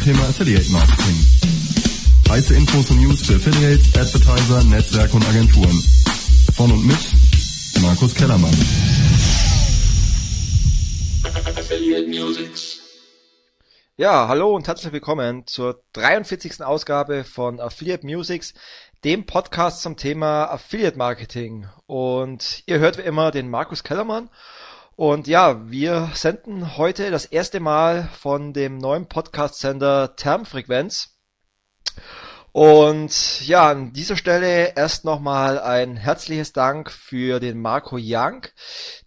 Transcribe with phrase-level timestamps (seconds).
[0.00, 1.26] zum Thema Affiliate Marketing.
[2.28, 5.82] Heiße Infos und News für Affiliates, Advertiser, Netzwerke und Agenturen.
[6.54, 6.98] Von und mit
[7.82, 8.54] Markus Kellermann.
[11.56, 12.50] Affiliate Music.
[13.96, 16.62] Ja, hallo und herzlich willkommen zur 43.
[16.62, 18.54] Ausgabe von Affiliate Musics,
[19.04, 21.66] dem Podcast zum Thema Affiliate Marketing.
[21.86, 24.30] Und ihr hört wie immer den Markus Kellermann.
[25.00, 31.16] Und ja, wir senden heute das erste Mal von dem neuen Podcast-Sender Termfrequenz.
[32.52, 38.42] Und ja, an dieser Stelle erst nochmal ein herzliches Dank für den Marco Young,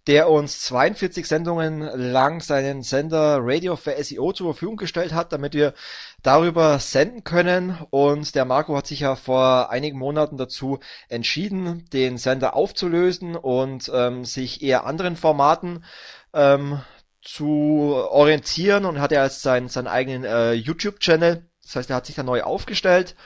[0.06, 5.52] der uns 42 Sendungen lang seinen Sender Radio für SEO zur Verfügung gestellt hat, damit
[5.52, 5.74] wir
[6.22, 7.76] darüber senden können.
[7.90, 10.78] Und der Marco hat sich ja vor einigen Monaten dazu
[11.10, 15.84] entschieden, den Sender aufzulösen und ähm, sich eher anderen Formaten
[16.32, 16.80] ähm,
[17.20, 22.06] zu orientieren und hat er als seinen, seinen eigenen äh, YouTube-Channel das heißt, er hat
[22.06, 23.16] sich da neu aufgestellt.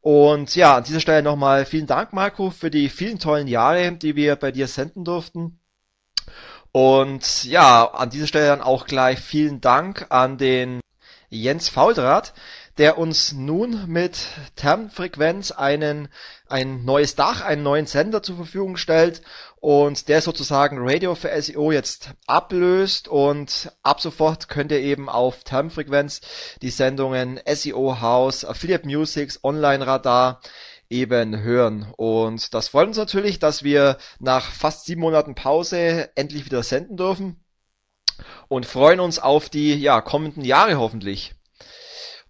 [0.00, 4.16] Und ja, an dieser Stelle nochmal vielen Dank, Marco, für die vielen tollen Jahre, die
[4.16, 5.58] wir bei dir senden durften.
[6.72, 10.80] Und ja, an dieser Stelle dann auch gleich vielen Dank an den
[11.28, 12.32] Jens Fauldraht,
[12.78, 16.08] der uns nun mit Termfrequenz einen,
[16.48, 19.22] ein neues Dach, einen neuen Sender zur Verfügung stellt
[19.60, 25.44] und der sozusagen Radio für SEO jetzt ablöst und ab sofort könnt ihr eben auf
[25.44, 26.22] Termfrequenz
[26.62, 30.40] die Sendungen SEO House, Affiliate Musics, Online Radar
[30.88, 31.92] eben hören.
[31.96, 36.96] Und das freut uns natürlich, dass wir nach fast sieben Monaten Pause endlich wieder senden
[36.96, 37.44] dürfen
[38.48, 41.34] und freuen uns auf die ja, kommenden Jahre hoffentlich.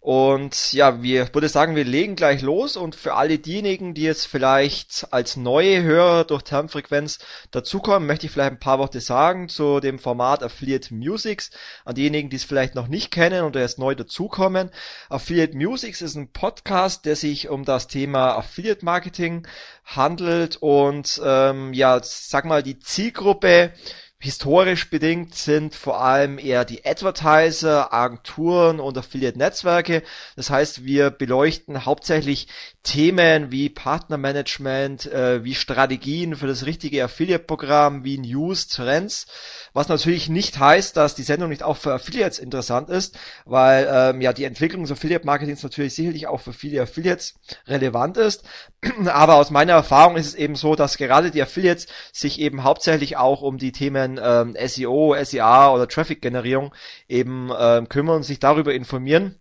[0.02, 4.26] Und ja, wir würde sagen, wir legen gleich los und für alle diejenigen, die jetzt
[4.26, 7.18] vielleicht als neue Hörer durch Termfrequenz
[7.50, 11.50] dazukommen, möchte ich vielleicht ein paar Worte sagen zu dem Format Affiliate Musics.
[11.84, 14.70] An diejenigen, die es vielleicht noch nicht kennen oder jetzt neu dazukommen.
[15.10, 19.46] Affiliate Musics ist ein Podcast, der sich um das Thema Affiliate Marketing
[19.84, 23.74] handelt und ähm, ja, sag mal, die Zielgruppe
[24.22, 30.02] Historisch bedingt sind vor allem eher die Advertiser, Agenturen und Affiliate-Netzwerke.
[30.36, 32.46] Das heißt, wir beleuchten hauptsächlich
[32.82, 39.26] Themen wie Partnermanagement, äh, wie Strategien für das richtige Affiliate-Programm, wie News, Trends.
[39.72, 44.20] Was natürlich nicht heißt, dass die Sendung nicht auch für Affiliates interessant ist, weil ähm,
[44.20, 48.44] ja die Entwicklung des Affiliate-Marketings natürlich sicherlich auch für viele Affiliates relevant ist.
[49.06, 53.16] Aber aus meiner Erfahrung ist es eben so, dass gerade die Affiliates sich eben hauptsächlich
[53.16, 56.74] auch um die Themen Themen ähm, SEO, SEA oder Traffic-Generierung
[57.08, 59.36] eben ähm, kümmern und sich darüber informieren.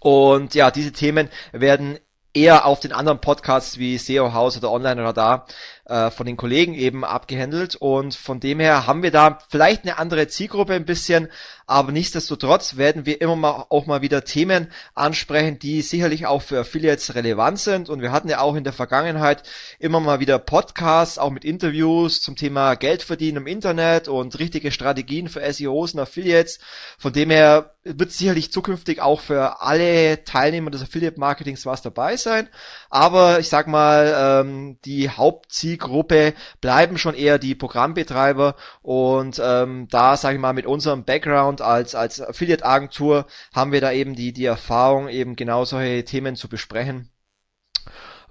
[0.00, 1.98] Und ja, diese Themen werden
[2.34, 5.46] eher auf den anderen Podcasts wie SEO House oder Online Radar
[5.84, 7.76] äh, von den Kollegen eben abgehandelt.
[7.76, 11.28] Und von dem her haben wir da vielleicht eine andere Zielgruppe ein bisschen,
[11.66, 16.60] aber nichtsdestotrotz werden wir immer mal auch mal wieder Themen ansprechen, die sicherlich auch für
[16.60, 17.88] Affiliates relevant sind.
[17.88, 19.42] Und wir hatten ja auch in der Vergangenheit
[19.78, 24.70] immer mal wieder Podcasts, auch mit Interviews zum Thema Geld verdienen im Internet und richtige
[24.70, 26.58] Strategien für SEOs und Affiliates.
[26.98, 32.16] Von dem her wird sicherlich zukünftig auch für alle Teilnehmer des Affiliate Marketings was dabei
[32.16, 32.48] sein,
[32.92, 40.16] aber ich sag mal, ähm, die Hauptzielgruppe bleiben schon eher die Programmbetreiber und ähm, da
[40.18, 44.44] sage ich mal mit unserem Background als, als Affiliate-Agentur haben wir da eben die, die
[44.44, 47.11] Erfahrung, eben genau solche Themen zu besprechen.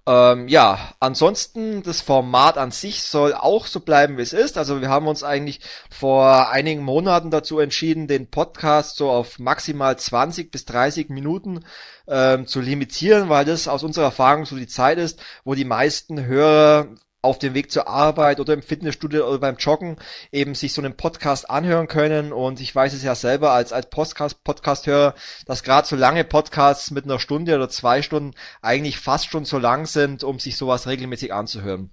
[0.07, 4.57] Ähm, ja, ansonsten das Format an sich soll auch so bleiben, wie es ist.
[4.57, 9.97] Also wir haben uns eigentlich vor einigen Monaten dazu entschieden, den Podcast so auf maximal
[9.97, 11.65] 20 bis 30 Minuten
[12.07, 16.25] ähm, zu limitieren, weil das aus unserer Erfahrung so die Zeit ist, wo die meisten
[16.25, 16.87] Hörer
[17.21, 19.97] auf dem Weg zur Arbeit oder im Fitnessstudio oder beim Joggen
[20.31, 22.33] eben sich so einen Podcast anhören können.
[22.33, 25.13] Und ich weiß es ja selber als, als Podcast, Podcast-Hörer,
[25.45, 29.59] dass gerade so lange Podcasts mit einer Stunde oder zwei Stunden eigentlich fast schon so
[29.59, 31.91] lang sind, um sich sowas regelmäßig anzuhören.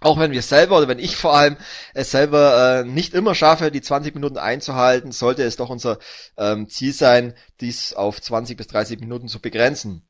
[0.00, 1.56] Auch wenn wir selber oder wenn ich vor allem
[1.94, 5.98] es selber äh, nicht immer schaffe, die 20 Minuten einzuhalten, sollte es doch unser
[6.36, 10.02] ähm, Ziel sein, dies auf 20 bis 30 Minuten zu begrenzen.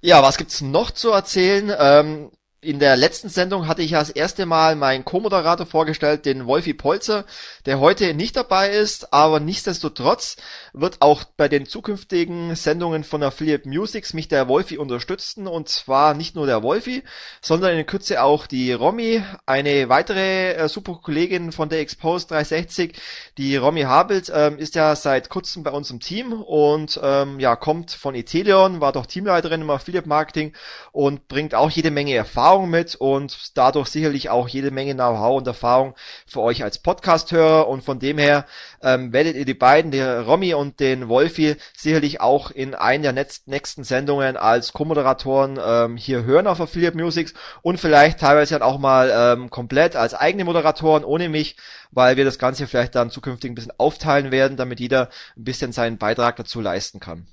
[0.00, 1.72] Ja, was gibt's noch zu erzählen?
[1.76, 2.30] Ähm,
[2.62, 6.74] in der letzten Sendung hatte ich ja das erste Mal meinen Co-Moderator vorgestellt, den Wolfi
[6.74, 7.24] Polzer,
[7.64, 10.36] der heute nicht dabei ist, aber nichtsdestotrotz
[10.72, 16.14] wird auch bei den zukünftigen Sendungen von Affiliate Musics mich der Wolfi unterstützen und zwar
[16.14, 17.04] nicht nur der Wolfi,
[17.40, 22.98] sondern in Kürze auch die Romy, eine weitere äh, super Kollegin von der Expose 360.
[23.38, 27.54] Die Romy Habelt ähm, ist ja seit kurzem bei uns im Team und ähm, ja
[27.54, 30.52] kommt von Etelion, war doch Teamleiterin im Affiliate Marketing
[30.90, 35.36] und bringt auch jede Menge Erfahrung Erfahrung mit und dadurch sicherlich auch jede Menge Know-how
[35.36, 35.94] und Erfahrung
[36.26, 38.46] für euch als Podcast-Hörer und von dem her
[38.82, 43.26] ähm, werdet ihr die beiden, der Romy und den Wolfi, sicherlich auch in einer der
[43.44, 48.78] nächsten Sendungen als Co-Moderatoren ähm, hier hören auf Affiliate Musics und vielleicht teilweise dann auch
[48.78, 51.56] mal ähm, komplett als eigene Moderatoren ohne mich,
[51.90, 55.72] weil wir das Ganze vielleicht dann zukünftig ein bisschen aufteilen werden, damit jeder ein bisschen
[55.72, 57.26] seinen Beitrag dazu leisten kann.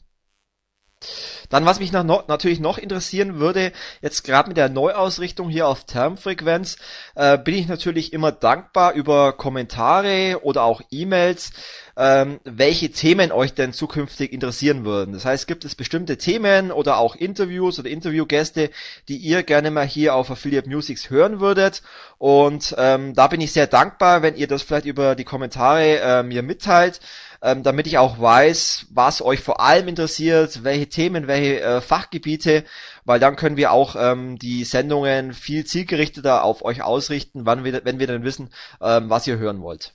[1.50, 3.72] Dann, was mich noch, natürlich noch interessieren würde,
[4.02, 6.78] jetzt gerade mit der Neuausrichtung hier auf Termfrequenz,
[7.16, 11.52] äh, bin ich natürlich immer dankbar über Kommentare oder auch E-Mails,
[11.96, 15.14] ähm, welche Themen euch denn zukünftig interessieren würden.
[15.14, 18.72] Das heißt, gibt es bestimmte Themen oder auch Interviews oder Interviewgäste,
[19.08, 21.84] die ihr gerne mal hier auf Affiliate Musics hören würdet.
[22.18, 26.24] Und ähm, da bin ich sehr dankbar, wenn ihr das vielleicht über die Kommentare äh,
[26.24, 27.00] mir mitteilt
[27.44, 32.64] ähm, damit ich auch weiß, was euch vor allem interessiert, welche Themen, welche äh, Fachgebiete,
[33.04, 37.84] weil dann können wir auch ähm, die Sendungen viel zielgerichteter auf euch ausrichten, wann wir,
[37.84, 38.50] wenn wir dann wissen,
[38.82, 39.94] ähm, was ihr hören wollt.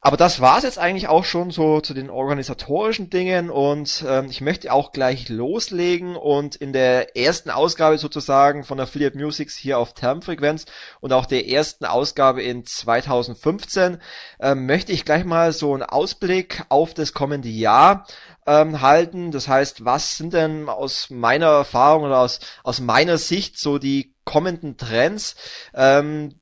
[0.00, 4.40] Aber das war's jetzt eigentlich auch schon so zu den organisatorischen Dingen und ähm, ich
[4.40, 9.94] möchte auch gleich loslegen und in der ersten Ausgabe sozusagen von Affiliate Musics hier auf
[9.94, 10.66] Termfrequenz
[11.00, 13.98] und auch der ersten Ausgabe in 2015
[14.38, 18.06] ähm, möchte ich gleich mal so einen Ausblick auf das kommende Jahr
[18.46, 19.32] ähm, halten.
[19.32, 24.14] Das heißt, was sind denn aus meiner Erfahrung oder aus, aus meiner Sicht so die
[24.24, 25.34] kommenden Trends,
[25.74, 26.38] ähm,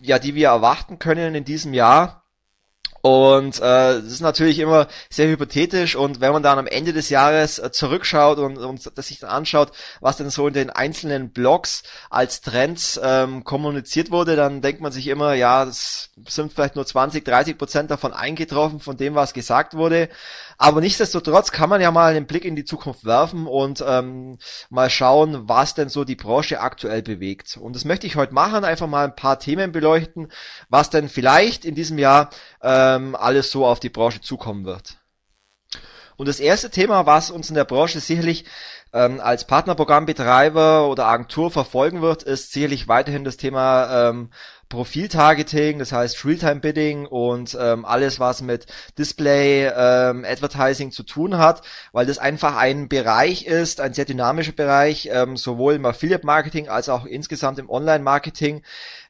[0.00, 2.25] ja, die wir erwarten können in diesem Jahr?
[3.06, 7.08] Und äh, das ist natürlich immer sehr hypothetisch und wenn man dann am Ende des
[7.08, 9.70] Jahres äh, zurückschaut und, und das sich dann anschaut,
[10.00, 14.90] was denn so in den einzelnen Blogs als Trends ähm, kommuniziert wurde, dann denkt man
[14.90, 19.34] sich immer, ja, das sind vielleicht nur 20, 30 Prozent davon eingetroffen, von dem, was
[19.34, 20.08] gesagt wurde.
[20.58, 24.38] Aber nichtsdestotrotz kann man ja mal einen Blick in die Zukunft werfen und ähm,
[24.70, 27.56] mal schauen, was denn so die Branche aktuell bewegt.
[27.56, 30.32] Und das möchte ich heute machen, einfach mal ein paar Themen beleuchten,
[30.68, 32.30] was denn vielleicht in diesem Jahr
[32.62, 34.98] ähm, alles so auf die Branche zukommen wird.
[36.16, 38.46] Und das erste Thema, was uns in der Branche sicherlich
[38.92, 44.30] ähm, als Partnerprogrammbetreiber oder Agentur verfolgen wird, ist sicherlich weiterhin das Thema ähm,
[44.68, 48.66] Profil-Targeting, das heißt Realtime-Bidding und ähm, alles, was mit
[48.98, 55.08] Display-Advertising ähm, zu tun hat, weil das einfach ein Bereich ist, ein sehr dynamischer Bereich,
[55.12, 58.62] ähm, sowohl im Affiliate-Marketing als auch insgesamt im Online-Marketing,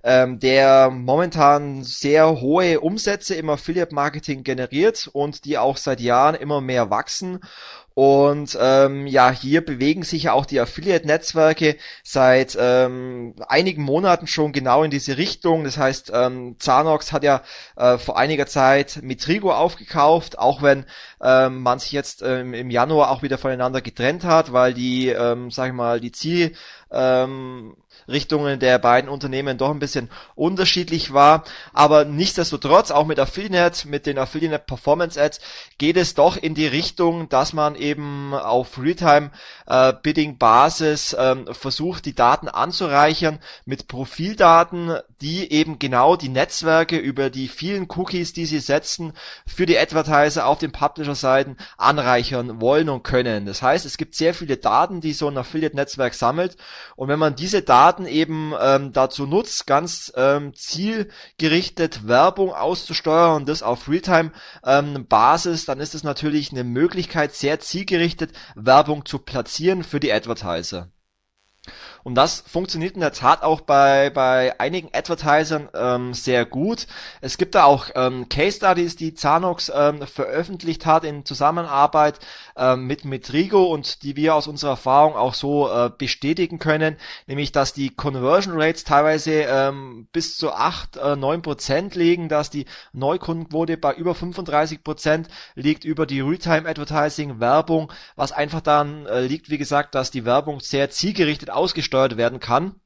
[0.05, 6.61] ähm, der momentan sehr hohe Umsätze im Affiliate-Marketing generiert und die auch seit Jahren immer
[6.61, 7.41] mehr wachsen
[7.99, 14.53] und ähm, ja, hier bewegen sich ja auch die Affiliate-Netzwerke seit ähm, einigen Monaten schon
[14.53, 15.65] genau in diese Richtung.
[15.65, 17.41] Das heißt, ähm, Zanox hat ja
[17.75, 20.85] äh, vor einiger Zeit Mitrigo aufgekauft, auch wenn
[21.23, 25.51] ähm, man sich jetzt ähm, im Januar auch wieder voneinander getrennt hat, weil die, ähm,
[25.51, 26.53] sag ich mal, die Ziel
[26.91, 27.77] ähm,
[28.09, 31.45] Richtungen der beiden Unternehmen doch ein bisschen unterschiedlich war.
[31.73, 35.41] Aber nichtsdestotrotz, auch mit Affiliate, mit den Affiliate Performance Ads,
[35.79, 39.31] geht es doch in die Richtung, dass man eben auf Realtime
[39.67, 39.93] äh,
[41.19, 47.89] ähm, versucht, die Daten anzureichern mit Profildaten, die eben genau die Netzwerke über die vielen
[47.91, 49.15] Cookies, die sie setzen,
[49.47, 53.47] für die Advertiser auf den Publisher-Seiten anreichern wollen und können.
[53.47, 56.57] Das heißt, es gibt sehr viele Daten, die so ein Affiliate-Netzwerk sammelt
[56.97, 63.49] und wenn man diese Daten eben ähm, dazu nutzt, ganz ähm, zielgerichtet Werbung auszusteuern und
[63.49, 69.85] das auf Realtime-Basis, ähm, dann ist es natürlich eine Möglichkeit, sehr zielgerichtet Werbung zu platzieren
[69.85, 70.89] für die Advertiser.
[72.07, 76.87] Und das funktioniert in der Tat auch bei, bei einigen Advertisern ähm, sehr gut.
[77.21, 82.21] Es gibt da auch ähm, Case Studies, die Zanox ähm, veröffentlicht hat in Zusammenarbeit
[82.57, 86.97] ähm, mit Metrigo und die wir aus unserer Erfahrung auch so äh, bestätigen können,
[87.27, 92.51] nämlich dass die Conversion Rates teilweise ähm, bis zu 8, äh, 9 Prozent liegen, dass
[92.51, 99.07] die Neukundenquote bei über 35 Prozent liegt über die Realtime Advertising Werbung, was einfach dann
[99.07, 102.81] äh, liegt, wie gesagt, dass die Werbung sehr zielgerichtet ausgestattet gesteuert werden kann.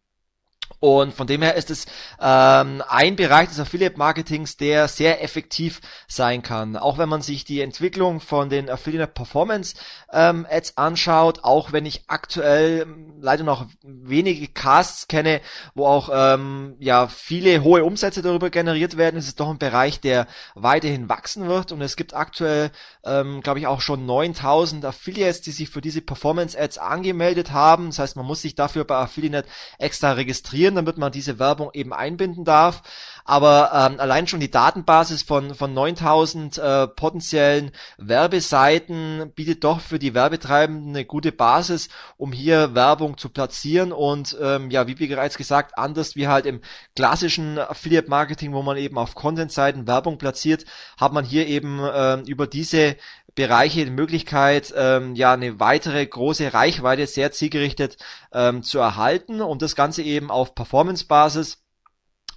[0.81, 1.87] Und von dem her ist es
[2.21, 6.77] ähm, ein Bereich des Affiliate Marketings, der sehr effektiv sein kann.
[6.77, 9.75] Auch wenn man sich die Entwicklung von den Affiliate Performance
[10.11, 15.43] ähm, Ads anschaut, auch wenn ich aktuell ähm, leider noch wenige Casts kenne,
[15.75, 20.01] wo auch ähm, ja viele hohe Umsätze darüber generiert werden, ist es doch ein Bereich,
[20.01, 21.73] der weiterhin wachsen wird.
[21.73, 22.71] Und es gibt aktuell,
[23.05, 27.89] ähm, glaube ich, auch schon 9000 Affiliates, die sich für diese Performance Ads angemeldet haben.
[27.89, 29.47] Das heißt, man muss sich dafür bei Affiliate
[29.79, 32.83] extra registrieren investieren, damit man diese Werbung eben einbinden darf.
[33.25, 39.99] Aber ähm, allein schon die Datenbasis von, von 9000 äh, potenziellen Werbeseiten bietet doch für
[39.99, 43.93] die Werbetreibenden eine gute Basis, um hier Werbung zu platzieren.
[43.93, 46.61] Und ähm, ja, wie bereits gesagt, anders wie halt im
[46.97, 50.65] klassischen Affiliate Marketing, wo man eben auf Content-Seiten Werbung platziert,
[50.99, 52.97] hat man hier eben ähm, über diese
[53.35, 57.97] Bereiche die Möglichkeit, ähm, ja eine weitere große Reichweite sehr zielgerichtet
[58.33, 61.63] ähm, zu erhalten und das Ganze eben auf Performance-Basis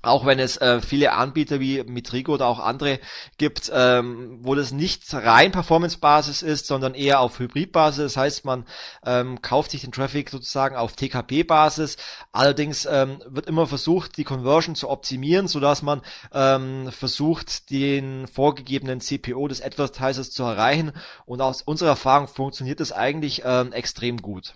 [0.04, 3.00] auch wenn es äh, viele Anbieter wie Mitrigo oder auch andere
[3.38, 8.04] gibt, ähm, wo das nicht rein Performance-Basis ist, sondern eher auf Hybrid-Basis.
[8.04, 8.66] Das heißt, man
[9.06, 11.96] ähm, kauft sich den Traffic sozusagen auf TKP-Basis.
[12.34, 16.02] Allerdings ähm, wird immer versucht, die Conversion zu optimieren, sodass man
[16.34, 20.92] ähm, versucht, den vorgegebenen CPO des Advertisers zu erreichen.
[21.26, 24.56] Und aus unserer Erfahrung funktioniert das eigentlich ähm, extrem gut.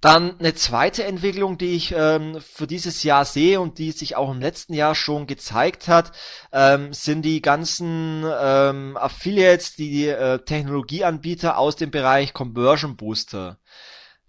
[0.00, 4.30] Dann eine zweite Entwicklung, die ich ähm, für dieses Jahr sehe und die sich auch
[4.30, 6.12] im letzten Jahr schon gezeigt hat,
[6.52, 13.58] ähm, sind die ganzen ähm, Affiliates, die äh, Technologieanbieter aus dem Bereich Conversion Booster.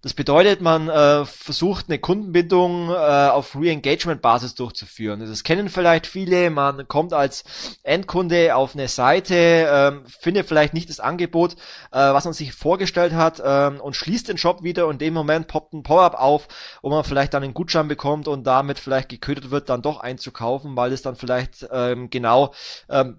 [0.00, 5.18] Das bedeutet, man äh, versucht eine Kundenbindung äh, auf Re-Engagement-Basis durchzuführen.
[5.18, 6.50] Das kennen vielleicht viele.
[6.50, 7.42] Man kommt als
[7.82, 11.54] Endkunde auf eine Seite, äh, findet vielleicht nicht das Angebot,
[11.90, 15.14] äh, was man sich vorgestellt hat äh, und schließt den Shop wieder und in dem
[15.14, 16.46] Moment poppt ein Pop-up auf,
[16.80, 20.76] wo man vielleicht dann einen Gutschein bekommt und damit vielleicht geködert wird, dann doch einzukaufen,
[20.76, 22.54] weil es dann vielleicht ähm, genau
[22.88, 23.18] ähm,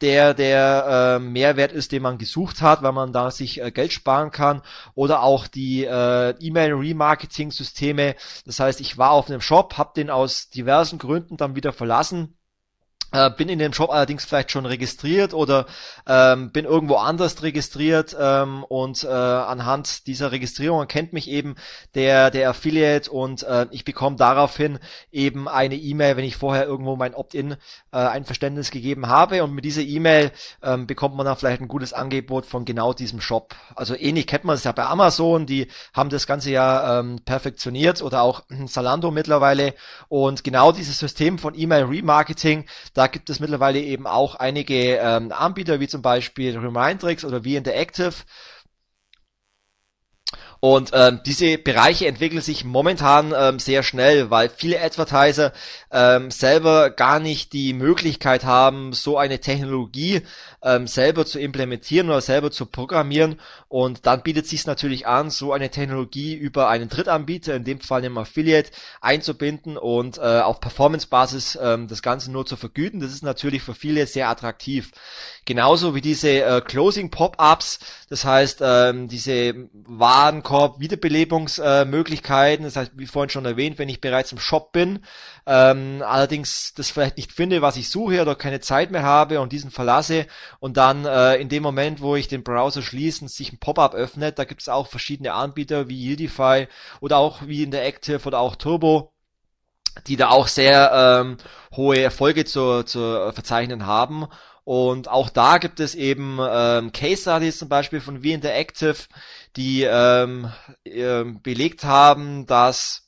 [0.00, 3.92] der der äh, Mehrwert ist, den man gesucht hat, weil man da sich äh, Geld
[3.92, 4.62] sparen kann
[4.94, 8.14] oder auch die äh, E-Mail-Remarketing-Systeme.
[8.44, 12.35] Das heißt, ich war auf einem Shop, habe den aus diversen Gründen dann wieder verlassen
[13.12, 15.66] äh, bin in dem Shop allerdings vielleicht schon registriert oder
[16.08, 21.54] ähm, bin irgendwo anders registriert ähm, und äh, anhand dieser Registrierung erkennt mich eben
[21.94, 24.78] der der Affiliate und äh, ich bekomme daraufhin
[25.12, 27.56] eben eine E-Mail, wenn ich vorher irgendwo mein Opt-in äh,
[27.96, 30.32] Einverständnis gegeben habe und mit dieser E-Mail
[30.62, 33.54] ähm, bekommt man dann vielleicht ein gutes Angebot von genau diesem Shop.
[33.74, 38.02] Also ähnlich kennt man es ja bei Amazon, die haben das ganze ja ähm, perfektioniert
[38.02, 39.74] oder auch Zalando mittlerweile
[40.08, 42.66] und genau dieses System von E-Mail Remarketing
[42.96, 47.56] da gibt es mittlerweile eben auch einige ähm, Anbieter, wie zum Beispiel Remindrix oder wie
[47.56, 48.14] Interactive.
[50.60, 55.52] Und ähm, diese Bereiche entwickeln sich momentan ähm, sehr schnell, weil viele Advertiser
[55.92, 60.22] ähm, selber gar nicht die Möglichkeit haben, so eine Technologie
[60.66, 63.40] ähm, selber zu implementieren oder selber zu programmieren.
[63.68, 68.00] Und dann bietet sich natürlich an, so eine Technologie über einen Drittanbieter, in dem Fall
[68.00, 72.98] einem Affiliate, einzubinden und äh, auf Performance-Basis ähm, das Ganze nur zu vergüten.
[73.00, 74.90] Das ist natürlich für viele sehr attraktiv.
[75.44, 77.78] Genauso wie diese äh, Closing-Pop-Ups,
[78.10, 84.32] das heißt ähm, diese Warenkorb-Wiederbelebungsmöglichkeiten, äh, das heißt, wie vorhin schon erwähnt, wenn ich bereits
[84.32, 85.04] im Shop bin,
[85.46, 89.52] ähm, allerdings das vielleicht nicht finde, was ich suche oder keine Zeit mehr habe und
[89.52, 90.26] diesen verlasse
[90.60, 94.38] und dann äh, in dem Moment, wo ich den Browser schließe, sich ein Pop-up öffnet,
[94.38, 96.68] da gibt es auch verschiedene Anbieter wie Yieldify
[97.00, 99.12] oder auch wie in der Active oder auch Turbo,
[100.06, 101.36] die da auch sehr ähm,
[101.74, 104.26] hohe Erfolge zu, zu verzeichnen haben.
[104.64, 108.96] Und auch da gibt es eben ähm, Case Studies zum Beispiel von Wie Interactive,
[109.56, 110.50] die ähm,
[110.84, 113.05] äh, belegt haben, dass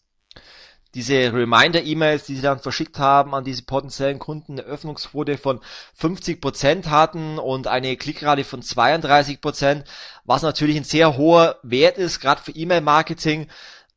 [0.94, 5.60] diese Reminder-E-Mails, die sie dann verschickt haben an diese potenziellen Kunden, eine Öffnungsquote von
[6.00, 9.84] 50% hatten und eine Klickrate von 32%,
[10.24, 13.48] was natürlich ein sehr hoher Wert ist, gerade für E-Mail-Marketing.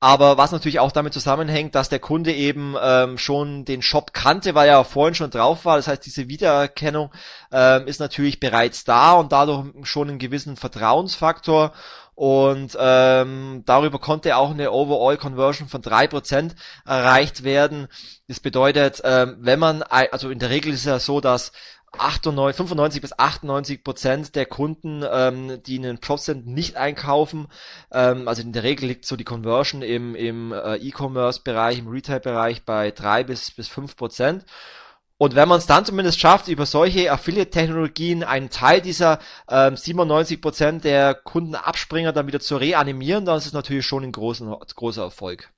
[0.04, 4.56] Aber was natürlich auch damit zusammenhängt, dass der Kunde eben ähm, schon den Shop kannte,
[4.56, 5.78] weil er vorhin schon drauf war.
[5.78, 7.12] Das heißt, diese Wiedererkennung
[7.52, 11.74] ähm, ist natürlich bereits da und dadurch schon einen gewissen Vertrauensfaktor
[12.22, 16.54] und ähm, darüber konnte auch eine Overall Conversion von drei Prozent
[16.86, 17.88] erreicht werden.
[18.28, 21.52] Das bedeutet, ähm, wenn man, also in der Regel ist es ja so, dass
[21.94, 27.48] 98, 95 bis 98 Prozent der Kunden, ähm, die in den Shop sind, nicht einkaufen.
[27.92, 32.66] Ähm, also in der Regel liegt so die Conversion im, im äh, E-Commerce-Bereich, im Retail-Bereich
[32.66, 34.46] bei drei bis, bis fünf Prozent.
[35.22, 40.82] Und wenn man es dann zumindest schafft, über solche Affiliate-Technologien einen Teil dieser ähm, 97%
[40.82, 45.52] der Kundenabspringer dann wieder zu reanimieren, dann ist es natürlich schon ein großen, großer Erfolg.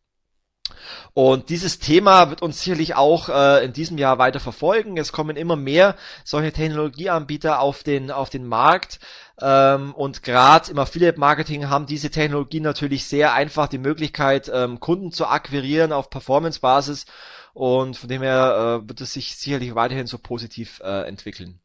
[1.13, 4.98] Und dieses Thema wird uns sicherlich auch äh, in diesem Jahr weiter verfolgen.
[4.98, 9.00] Es kommen immer mehr solche Technologieanbieter auf den, auf den Markt.
[9.41, 15.13] Ähm, und gerade im Affiliate-Marketing haben diese Technologien natürlich sehr einfach die Möglichkeit, ähm, Kunden
[15.13, 17.05] zu akquirieren auf Performance-Basis
[17.53, 21.60] und von dem her äh, wird es sich sicherlich weiterhin so positiv äh, entwickeln.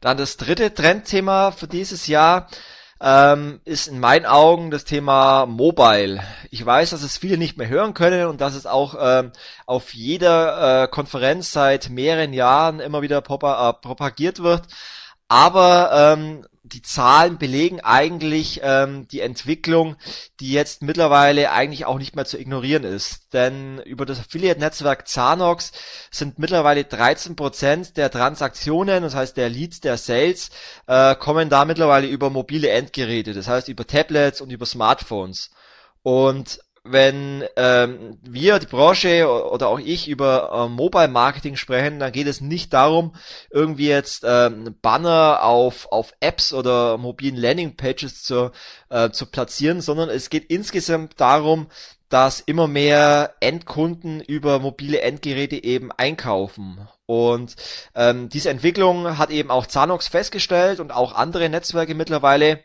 [0.00, 2.48] Dann das dritte Trendthema für dieses Jahr
[3.00, 6.22] ähm, ist in meinen Augen das Thema Mobile.
[6.50, 9.32] Ich weiß, dass es viele nicht mehr hören können und dass es auch ähm,
[9.66, 14.66] auf jeder äh, Konferenz seit mehreren Jahren immer wieder äh, propagiert wird.
[15.28, 19.96] Aber ähm, die Zahlen belegen eigentlich ähm, die Entwicklung,
[20.40, 23.32] die jetzt mittlerweile eigentlich auch nicht mehr zu ignorieren ist.
[23.32, 25.72] Denn über das Affiliate-Netzwerk Zanox
[26.10, 30.50] sind mittlerweile 13% der Transaktionen, das heißt der Leads, der Sales,
[30.86, 35.50] äh, kommen da mittlerweile über mobile Endgeräte, das heißt über Tablets und über Smartphones.
[36.02, 42.12] Und wenn ähm, wir, die Branche oder auch ich über äh, Mobile Marketing sprechen, dann
[42.12, 43.14] geht es nicht darum,
[43.50, 48.50] irgendwie jetzt ähm, Banner auf, auf Apps oder mobilen Landing Pages zu,
[48.90, 51.68] äh, zu platzieren, sondern es geht insgesamt darum,
[52.08, 56.88] dass immer mehr Endkunden über mobile Endgeräte eben einkaufen.
[57.06, 57.56] Und
[57.94, 62.60] ähm, diese Entwicklung hat eben auch Zanox festgestellt und auch andere Netzwerke mittlerweile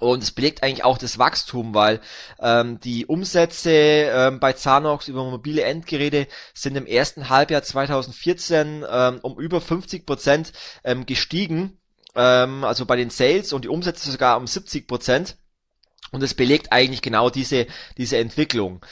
[0.00, 2.00] und es belegt eigentlich auch das Wachstum, weil
[2.40, 9.18] ähm, die Umsätze ähm, bei Zanox über mobile Endgeräte sind im ersten Halbjahr 2014 ähm,
[9.22, 10.52] um über 50 Prozent
[10.84, 11.78] ähm, gestiegen.
[12.16, 15.36] Ähm, also bei den Sales und die Umsätze sogar um 70 Prozent.
[16.12, 17.66] Und es belegt eigentlich genau diese,
[17.96, 18.84] diese Entwicklung.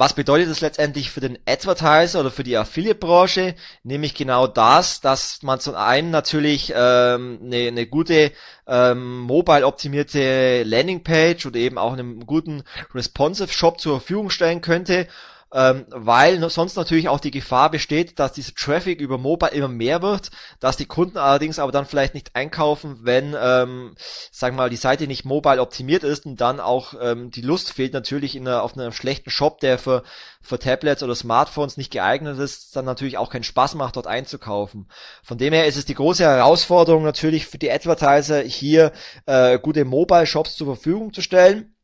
[0.00, 3.54] Was bedeutet das letztendlich für den Advertiser oder für die Affiliate-Branche?
[3.82, 8.32] Nämlich genau das, dass man zum einen natürlich ähm, eine, eine gute
[8.66, 12.62] ähm, mobile-optimierte Landingpage oder eben auch einen guten
[12.94, 15.06] responsive Shop zur Verfügung stellen könnte
[15.52, 20.00] ähm, weil sonst natürlich auch die Gefahr besteht, dass dieser Traffic über Mobile immer mehr
[20.00, 20.30] wird,
[20.60, 23.94] dass die Kunden allerdings aber dann vielleicht nicht einkaufen, wenn, ähm,
[24.30, 27.72] sagen wir mal, die Seite nicht mobile optimiert ist und dann auch ähm, die Lust
[27.72, 30.04] fehlt natürlich in einer, auf einem schlechten Shop, der für,
[30.40, 34.88] für Tablets oder Smartphones nicht geeignet ist, dann natürlich auch keinen Spaß macht, dort einzukaufen.
[35.22, 38.92] Von dem her ist es die große Herausforderung natürlich für die Advertiser hier
[39.26, 41.74] äh, gute Mobile Shops zur Verfügung zu stellen.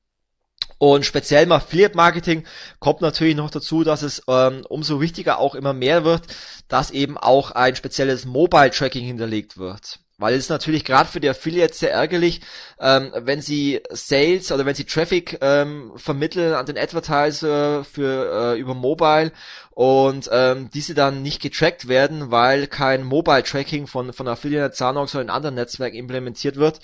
[0.78, 2.44] Und speziell im Affiliate Marketing
[2.80, 6.22] kommt natürlich noch dazu, dass es ähm, umso wichtiger auch immer mehr wird,
[6.68, 10.00] dass eben auch ein spezielles Mobile Tracking hinterlegt wird.
[10.18, 12.40] Weil es ist natürlich gerade für die Affiliates sehr ärgerlich,
[12.80, 18.58] ähm, wenn sie Sales oder wenn sie Traffic ähm, vermitteln an den Advertiser für äh,
[18.58, 19.30] über Mobile
[19.76, 25.14] und ähm, diese dann nicht getrackt werden, weil kein Mobile Tracking von von Affiliate Zanox
[25.14, 26.80] oder in anderen Netzwerken implementiert wird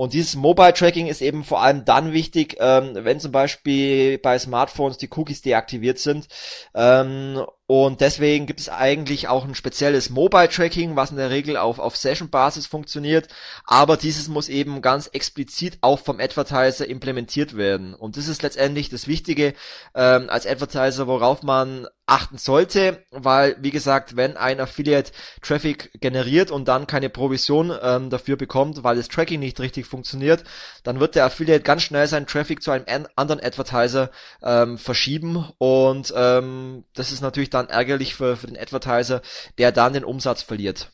[0.00, 4.38] und dieses Mobile Tracking ist eben vor allem dann wichtig, ähm, wenn zum Beispiel bei
[4.38, 6.26] Smartphones die Cookies deaktiviert sind.
[6.74, 11.58] Ähm, und deswegen gibt es eigentlich auch ein spezielles Mobile Tracking, was in der Regel
[11.58, 13.28] auf, auf Session-Basis funktioniert.
[13.66, 17.92] Aber dieses muss eben ganz explizit auch vom Advertiser implementiert werden.
[17.92, 19.52] Und das ist letztendlich das Wichtige
[19.94, 26.50] ähm, als Advertiser, worauf man achten sollte, weil, wie gesagt, wenn ein Affiliate Traffic generiert
[26.50, 30.44] und dann keine Provision ähm, dafür bekommt, weil das Tracking nicht richtig funktioniert,
[30.82, 34.10] dann wird der Affiliate ganz schnell seinen Traffic zu einem anderen Advertiser
[34.42, 39.22] ähm, verschieben und ähm, das ist natürlich dann ärgerlich für, für den Advertiser,
[39.58, 40.90] der dann den Umsatz verliert.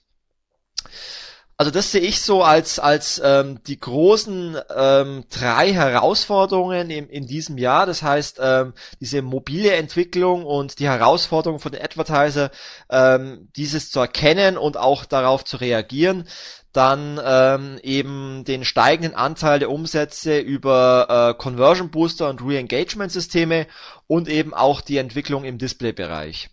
[1.59, 7.27] Also das sehe ich so als als ähm, die großen ähm, drei Herausforderungen in, in
[7.27, 7.87] diesem Jahr.
[7.87, 12.51] Das heißt ähm, diese mobile Entwicklung und die Herausforderung von den Advertiser,
[12.91, 16.29] ähm, dieses zu erkennen und auch darauf zu reagieren.
[16.75, 23.67] Dann ähm, eben den steigenden Anteil der Umsätze über äh, Conversion Booster und Re-Engagement Systeme
[24.07, 26.51] und eben auch die Entwicklung im Display-Bereich.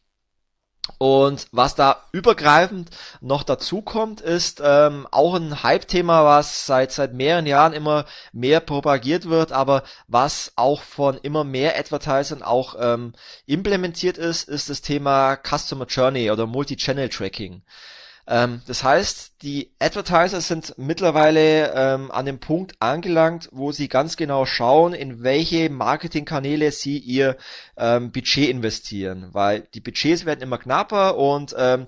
[0.98, 2.90] Und was da übergreifend
[3.22, 8.60] noch dazu kommt, ist ähm, auch ein Hype-Thema, was seit seit mehreren Jahren immer mehr
[8.60, 13.14] propagiert wird, aber was auch von immer mehr Advertisern auch ähm,
[13.46, 17.64] implementiert ist, ist das Thema Customer Journey oder Multi-Channel Tracking.
[18.26, 24.16] Ähm, das heißt, die Advertiser sind mittlerweile ähm, an dem Punkt angelangt, wo sie ganz
[24.16, 27.38] genau schauen, in welche Marketingkanäle sie ihr
[27.76, 31.88] ähm, Budget investieren, weil die Budgets werden immer knapper und ähm,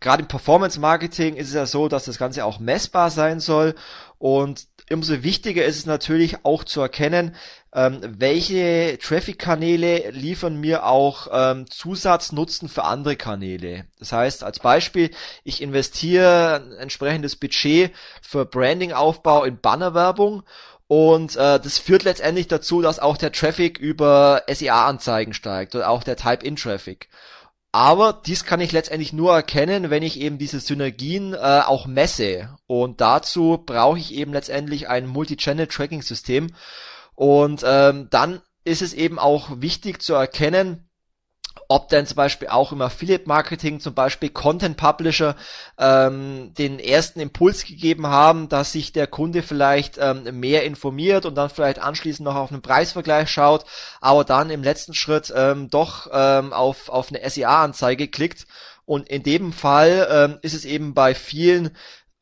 [0.00, 3.74] gerade im Performance Marketing ist es ja so, dass das Ganze auch messbar sein soll.
[4.18, 7.34] Und umso wichtiger ist es natürlich auch zu erkennen,
[7.74, 13.86] ähm, welche Traffic-Kanäle liefern mir auch ähm, Zusatznutzen für andere Kanäle.
[13.98, 15.10] Das heißt, als Beispiel,
[15.44, 20.42] ich investiere ein entsprechendes Budget für Branding-Aufbau in Bannerwerbung
[20.88, 26.04] und äh, das führt letztendlich dazu, dass auch der Traffic über SEA-Anzeigen steigt oder auch
[26.04, 27.08] der Type-In-Traffic.
[27.72, 32.56] Aber dies kann ich letztendlich nur erkennen, wenn ich eben diese Synergien äh, auch messe.
[32.66, 36.54] Und dazu brauche ich eben letztendlich ein Multi-Channel-Tracking-System.
[37.14, 40.85] Und ähm, dann ist es eben auch wichtig zu erkennen,
[41.68, 45.36] ob denn zum Beispiel auch im Affiliate Marketing zum Beispiel Content Publisher
[45.78, 51.34] ähm, den ersten Impuls gegeben haben, dass sich der Kunde vielleicht ähm, mehr informiert und
[51.34, 53.64] dann vielleicht anschließend noch auf einen Preisvergleich schaut,
[54.00, 58.46] aber dann im letzten Schritt ähm, doch ähm, auf, auf eine SEA-Anzeige klickt.
[58.84, 61.70] Und in dem Fall ähm, ist es eben bei vielen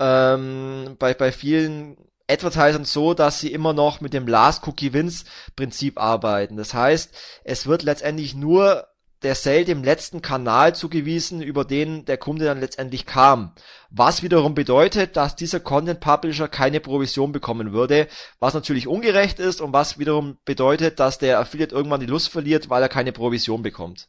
[0.00, 1.96] ähm, bei, bei vielen
[2.28, 5.24] Advertisern so, dass sie immer noch mit dem Last Cookie Wins
[5.56, 6.56] Prinzip arbeiten.
[6.56, 8.86] Das heißt, es wird letztendlich nur
[9.24, 13.52] der Sale dem letzten Kanal zugewiesen, über den der Kunde dann letztendlich kam.
[13.90, 18.06] Was wiederum bedeutet, dass dieser Content Publisher keine Provision bekommen würde,
[18.38, 22.70] was natürlich ungerecht ist und was wiederum bedeutet, dass der Affiliate irgendwann die Lust verliert,
[22.70, 24.08] weil er keine Provision bekommt.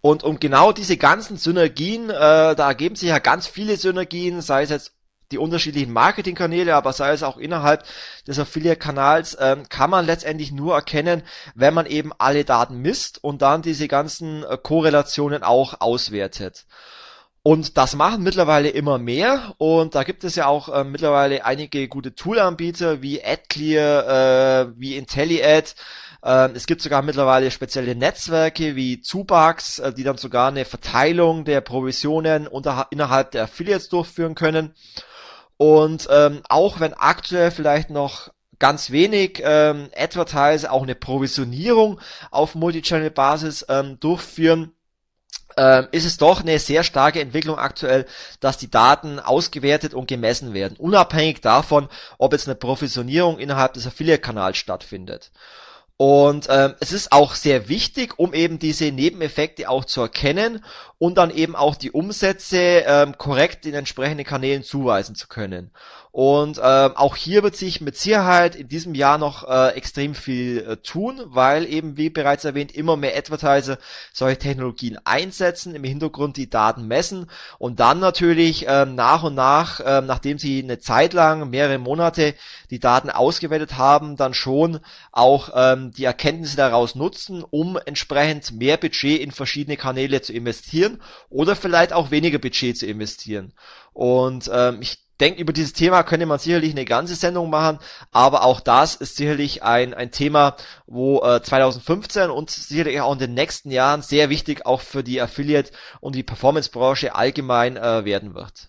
[0.00, 2.12] Und um genau diese ganzen Synergien, äh,
[2.54, 4.92] da ergeben sich ja ganz viele Synergien, sei es jetzt
[5.34, 7.84] die unterschiedlichen Marketingkanäle, aber sei es auch innerhalb
[8.26, 11.22] des Affiliate-Kanals, ähm, kann man letztendlich nur erkennen,
[11.56, 16.66] wenn man eben alle Daten misst und dann diese ganzen äh, Korrelationen auch auswertet.
[17.42, 21.88] Und das machen mittlerweile immer mehr und da gibt es ja auch äh, mittlerweile einige
[21.88, 25.74] gute Toolanbieter wie AdClear, äh, wie IntelliAd.
[26.22, 31.44] Äh, es gibt sogar mittlerweile spezielle Netzwerke wie Zubax, äh, die dann sogar eine Verteilung
[31.44, 34.74] der Provisionen unter, innerhalb der Affiliates durchführen können.
[35.56, 42.54] Und ähm, auch wenn aktuell vielleicht noch ganz wenig ähm, Advertiser auch eine Provisionierung auf
[42.54, 44.72] Multichannel-Basis ähm, durchführen,
[45.56, 48.06] ähm, ist es doch eine sehr starke Entwicklung aktuell,
[48.40, 51.88] dass die Daten ausgewertet und gemessen werden, unabhängig davon,
[52.18, 55.30] ob jetzt eine Provisionierung innerhalb des Affiliate-Kanals stattfindet.
[55.96, 60.64] Und ähm, es ist auch sehr wichtig, um eben diese Nebeneffekte auch zu erkennen
[60.98, 65.70] und dann eben auch die Umsätze ähm, korrekt in entsprechenden Kanälen zuweisen zu können.
[66.16, 70.58] Und ähm, auch hier wird sich mit Sicherheit in diesem Jahr noch äh, extrem viel
[70.58, 73.78] äh, tun, weil eben, wie bereits erwähnt, immer mehr Advertiser
[74.12, 79.80] solche Technologien einsetzen, im Hintergrund die Daten messen und dann natürlich ähm, nach und nach,
[79.84, 82.34] ähm, nachdem sie eine Zeit lang, mehrere Monate
[82.70, 84.78] die Daten ausgewertet haben, dann schon
[85.10, 91.02] auch ähm, die Erkenntnisse daraus nutzen, um entsprechend mehr Budget in verschiedene Kanäle zu investieren
[91.28, 93.52] oder vielleicht auch weniger Budget zu investieren.
[93.92, 97.78] Und ähm, ich denke, über dieses Thema könnte man sicherlich eine ganze Sendung machen,
[98.12, 100.56] aber auch das ist sicherlich ein, ein Thema,
[100.86, 105.20] wo äh, 2015 und sicherlich auch in den nächsten Jahren sehr wichtig auch für die
[105.20, 108.68] Affiliate und die Performance-Branche allgemein äh, werden wird.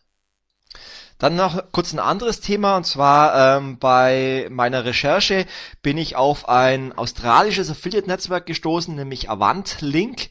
[1.17, 5.45] Dann noch kurz ein anderes Thema und zwar ähm, bei meiner Recherche
[5.81, 10.29] bin ich auf ein australisches Affiliate-Netzwerk gestoßen, nämlich Avant Link.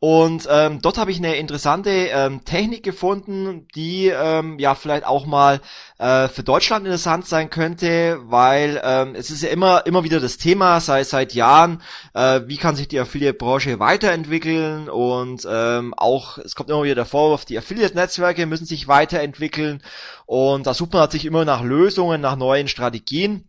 [0.00, 5.26] Und ähm, dort habe ich eine interessante ähm, Technik gefunden, die ähm, ja vielleicht auch
[5.26, 5.60] mal
[5.98, 10.36] äh, für Deutschland interessant sein könnte, weil ähm, es ist ja immer immer wieder das
[10.38, 11.82] Thema, sei seit Jahren,
[12.14, 17.04] äh, wie kann sich die Affiliate-Branche weiterentwickeln und ähm, auch es kommt immer wieder der
[17.04, 19.82] Vorwurf, die Affiliate-Netzwerke müssen sich weiterentwickeln
[20.26, 23.47] und da sucht man natürlich immer nach Lösungen, nach neuen Strategien.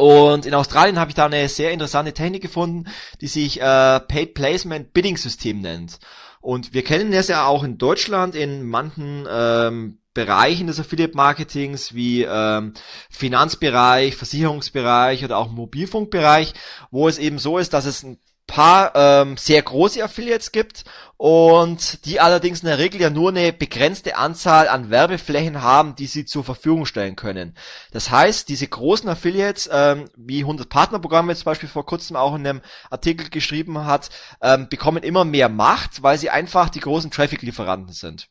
[0.00, 2.86] Und in Australien habe ich da eine sehr interessante Technik gefunden,
[3.20, 5.98] die sich äh, Paid Placement Bidding System nennt.
[6.40, 11.94] Und wir kennen das ja auch in Deutschland in manchen ähm, Bereichen des Affiliate Marketings
[11.94, 12.72] wie ähm,
[13.10, 16.54] Finanzbereich, Versicherungsbereich oder auch Mobilfunkbereich,
[16.90, 18.18] wo es eben so ist, dass es ein
[18.50, 20.84] paar ähm, sehr große Affiliates gibt
[21.16, 26.06] und die allerdings in der Regel ja nur eine begrenzte Anzahl an Werbeflächen haben, die
[26.06, 27.54] sie zur Verfügung stellen können.
[27.92, 32.44] Das heißt, diese großen Affiliates, ähm, wie 100 Partnerprogramme zum Beispiel vor kurzem auch in
[32.44, 32.60] einem
[32.90, 34.10] Artikel geschrieben hat,
[34.42, 38.28] ähm, bekommen immer mehr Macht, weil sie einfach die großen Traffic-Lieferanten sind.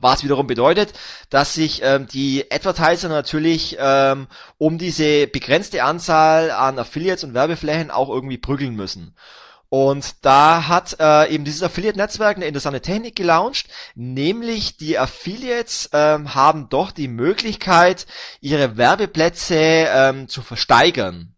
[0.00, 0.92] Was wiederum bedeutet,
[1.30, 4.26] dass sich ähm, die Advertiser natürlich ähm,
[4.58, 9.14] um diese begrenzte Anzahl an Affiliates und Werbeflächen auch irgendwie prügeln müssen.
[9.68, 16.34] Und da hat äh, eben dieses Affiliate-Netzwerk eine interessante Technik gelauncht, nämlich die Affiliates ähm,
[16.34, 18.06] haben doch die Möglichkeit,
[18.40, 21.35] ihre Werbeplätze ähm, zu versteigern.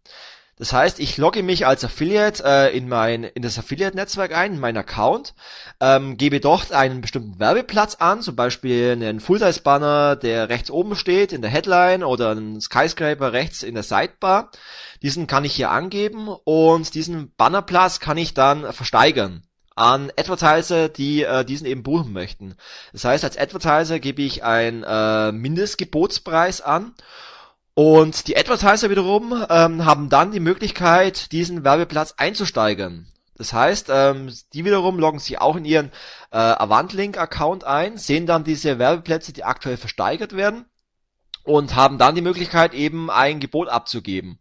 [0.58, 4.60] Das heißt, ich logge mich als Affiliate äh, in mein in das Affiliate-Netzwerk ein, in
[4.60, 5.34] meinen Account,
[5.80, 11.32] ähm, gebe dort einen bestimmten Werbeplatz an, zum Beispiel einen Full-Size-Banner, der rechts oben steht
[11.32, 14.50] in der Headline oder einen Skyscraper rechts in der Sidebar.
[15.02, 19.44] Diesen kann ich hier angeben und diesen Bannerplatz kann ich dann versteigern
[19.76, 22.56] an Advertiser, die äh, diesen eben buchen möchten.
[22.92, 26.94] Das heißt, als Advertiser gebe ich einen äh, Mindestgebotspreis an
[27.78, 33.06] und die Advertiser wiederum ähm, haben dann die Möglichkeit, diesen Werbeplatz einzusteigern.
[33.36, 35.92] Das heißt, ähm, die wiederum loggen sich auch in ihren
[36.32, 40.64] äh, Avantlink-Account ein, sehen dann diese Werbeplätze, die aktuell versteigert werden
[41.44, 44.40] und haben dann die Möglichkeit, eben ein Gebot abzugeben.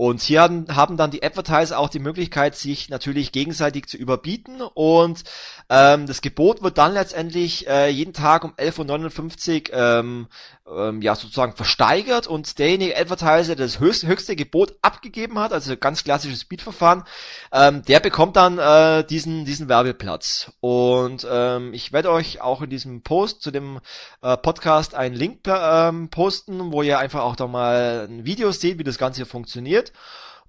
[0.00, 4.62] Und hier haben, haben dann die Advertiser auch die Möglichkeit, sich natürlich gegenseitig zu überbieten
[4.62, 5.24] und
[5.68, 10.26] ähm, das Gebot wird dann letztendlich äh, jeden Tag um 11.59 Uhr ähm,
[10.74, 15.76] ähm, ja sozusagen versteigert und derjenige Advertiser, der das höchste, höchste Gebot abgegeben hat, also
[15.76, 17.04] ganz klassisches Speedverfahren,
[17.52, 20.52] ähm, der bekommt dann äh, diesen diesen Werbeplatz.
[20.60, 23.80] Und ähm, ich werde euch auch in diesem Post zu dem
[24.22, 28.78] äh, Podcast einen Link ähm, posten, wo ihr einfach auch da mal ein Video seht,
[28.78, 29.89] wie das Ganze hier funktioniert.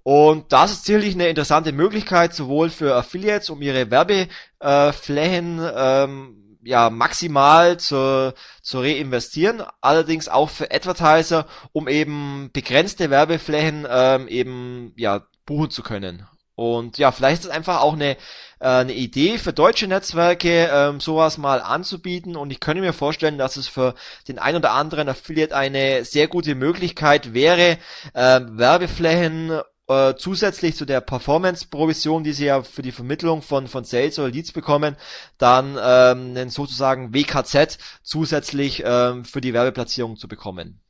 [0.02, 6.90] Und das ist sicherlich eine interessante Möglichkeit, sowohl für Affiliates, um ihre Werbeflächen ähm, ja
[6.90, 15.26] maximal zu, zu reinvestieren, allerdings auch für Advertiser, um eben begrenzte Werbeflächen ähm, eben ja
[15.46, 16.26] buchen zu können.
[16.54, 18.16] Und ja, vielleicht ist es einfach auch eine,
[18.60, 22.36] äh, eine Idee für deutsche Netzwerke, ähm, sowas mal anzubieten.
[22.36, 23.94] Und ich könnte mir vorstellen, dass es für
[24.28, 27.78] den ein oder anderen Affiliate eine sehr gute Möglichkeit wäre,
[28.14, 33.84] äh, Werbeflächen äh, zusätzlich zu der Performance-Provision, die sie ja für die Vermittlung von, von
[33.84, 34.96] Sales oder Leads bekommen,
[35.38, 40.80] dann ähm, einen sozusagen WKZ zusätzlich ähm, für die Werbeplatzierung zu bekommen.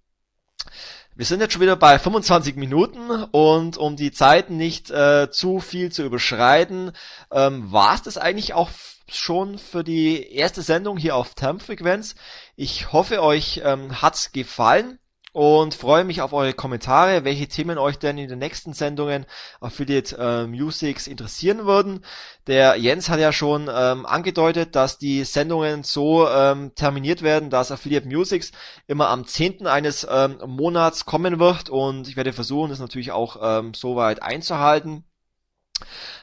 [1.14, 5.60] Wir sind jetzt schon wieder bei 25 Minuten und um die Zeit nicht äh, zu
[5.60, 6.92] viel zu überschreiten,
[7.30, 8.70] ähm, war es das eigentlich auch
[9.10, 12.14] schon für die erste Sendung hier auf Termfrequenz.
[12.56, 14.98] Ich hoffe, euch ähm, hat's gefallen
[15.32, 19.24] und freue mich auf eure Kommentare, welche Themen euch denn in den nächsten Sendungen
[19.60, 22.04] Affiliate äh, Musics interessieren würden.
[22.46, 27.72] Der Jens hat ja schon ähm, angedeutet, dass die Sendungen so ähm, terminiert werden, dass
[27.72, 28.52] Affiliate Musics
[28.86, 29.66] immer am 10.
[29.66, 35.04] eines ähm, Monats kommen wird und ich werde versuchen, das natürlich auch ähm, soweit einzuhalten.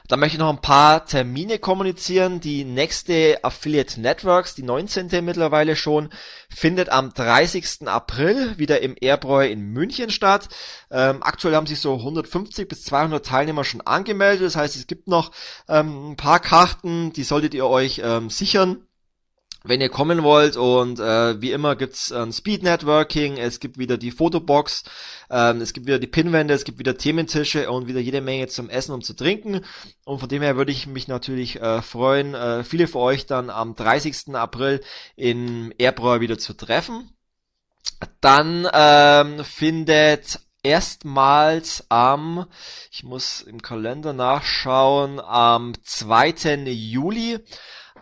[0.08, 2.40] Dann möchte ich noch ein paar Termine kommunizieren.
[2.40, 5.24] Die nächste Affiliate Networks, die 19.
[5.24, 6.10] mittlerweile schon,
[6.48, 7.86] findet am 30.
[7.86, 10.48] April wieder im Airbräu in München statt.
[10.90, 14.44] Ähm, aktuell haben sich so 150 bis 200 Teilnehmer schon angemeldet.
[14.46, 15.30] Das heißt, es gibt noch
[15.68, 18.86] ähm, ein paar Karten, die solltet ihr euch ähm, sichern
[19.62, 23.98] wenn ihr kommen wollt und äh, wie immer gibt's ähm, Speed Networking, es gibt wieder
[23.98, 24.84] die Fotobox,
[25.30, 28.70] ähm, es gibt wieder die Pinwände, es gibt wieder Thementische und wieder jede Menge zum
[28.70, 29.64] Essen und zu trinken
[30.04, 33.50] und von dem her würde ich mich natürlich äh, freuen, äh, viele von euch dann
[33.50, 34.34] am 30.
[34.34, 34.80] April
[35.16, 37.10] in Erbräu wieder zu treffen.
[38.20, 42.46] Dann ähm, findet erstmals am,
[42.90, 46.64] ich muss im Kalender nachschauen, am 2.
[46.66, 47.38] Juli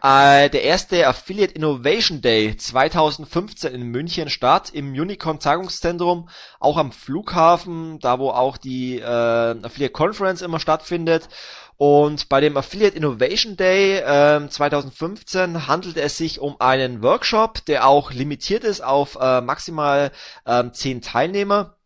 [0.02, 6.28] äh, der erste Affiliate Innovation Day 2015 in München statt, im Unicorn Tagungszentrum,
[6.60, 11.28] auch am Flughafen, da wo auch die äh, Affiliate Conference immer stattfindet.
[11.76, 17.86] Und bei dem Affiliate Innovation Day äh, 2015 handelt es sich um einen Workshop, der
[17.86, 20.10] auch limitiert ist auf äh, maximal
[20.44, 21.76] äh, 10 Teilnehmer.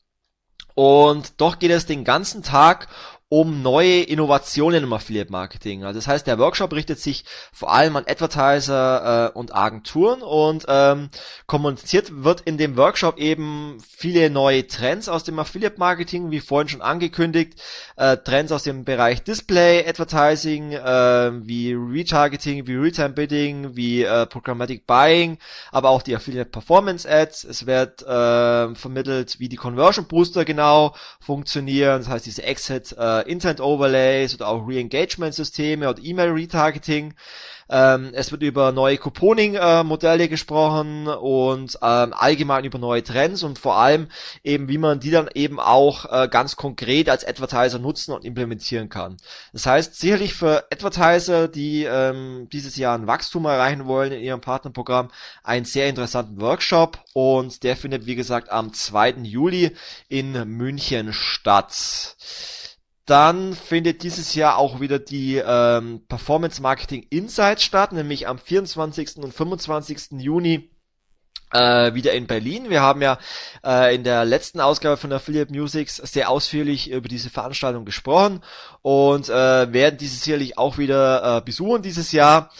[0.74, 2.88] Und doch geht es den ganzen Tag
[3.32, 5.84] um neue Innovationen im Affiliate Marketing.
[5.84, 10.66] Also das heißt, der Workshop richtet sich vor allem an Advertiser äh, und Agenturen und
[10.68, 11.08] ähm,
[11.46, 16.68] kommuniziert wird in dem Workshop eben viele neue Trends aus dem Affiliate Marketing, wie vorhin
[16.68, 17.58] schon angekündigt,
[17.96, 24.26] äh, Trends aus dem Bereich Display Advertising, äh, wie Retargeting, wie Realtime Bidding, wie äh,
[24.26, 25.38] Programmatic Buying,
[25.70, 27.44] aber auch die Affiliate Performance Ads.
[27.44, 33.21] Es wird äh, vermittelt, wie die Conversion Booster genau funktionieren, das heißt diese Exit äh,
[33.26, 37.14] Intent Overlays oder auch Re-Engagement-Systeme oder E-Mail-Retargeting.
[37.72, 43.76] Ähm, es wird über neue Couponing-Modelle gesprochen und ähm, allgemein über neue Trends und vor
[43.76, 44.08] allem
[44.44, 48.90] eben, wie man die dann eben auch äh, ganz konkret als Advertiser nutzen und implementieren
[48.90, 49.16] kann.
[49.54, 54.42] Das heißt, sicherlich für Advertiser, die ähm, dieses Jahr ein Wachstum erreichen wollen in ihrem
[54.42, 55.08] Partnerprogramm,
[55.42, 59.12] einen sehr interessanten Workshop und der findet, wie gesagt, am 2.
[59.22, 59.74] Juli
[60.08, 62.16] in München statt.
[63.06, 69.16] Dann findet dieses Jahr auch wieder die ähm, Performance Marketing Insights statt, nämlich am 24.
[69.16, 70.20] und 25.
[70.20, 70.70] Juni
[71.52, 72.70] äh, wieder in Berlin.
[72.70, 73.18] Wir haben ja
[73.64, 78.42] äh, in der letzten Ausgabe von Affiliate Musics sehr ausführlich über diese Veranstaltung gesprochen
[78.82, 82.50] und äh, werden diese sicherlich auch wieder äh, besuchen dieses Jahr.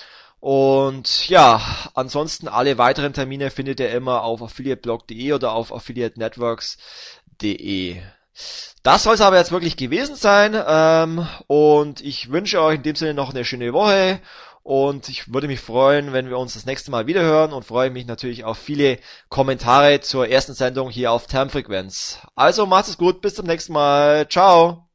[0.41, 1.61] Und ja,
[1.95, 8.03] ansonsten alle weiteren Termine findet ihr immer auf affiliateblog.de oder auf affiliatenetworks.de.
[8.83, 10.61] Das soll es aber jetzt wirklich gewesen sein.
[10.67, 14.21] Ähm, und ich wünsche euch in dem Sinne noch eine schöne Woche.
[14.63, 18.07] Und ich würde mich freuen, wenn wir uns das nächste Mal wiederhören und freue mich
[18.07, 22.21] natürlich auf viele Kommentare zur ersten Sendung hier auf Termfrequenz.
[22.37, 24.29] Also macht es gut, bis zum nächsten Mal.
[24.29, 24.92] Ciao.